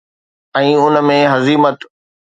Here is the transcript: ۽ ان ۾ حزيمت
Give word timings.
۽ 0.61 0.67
ان 0.87 0.95
۾ 1.11 1.19
حزيمت 1.35 1.77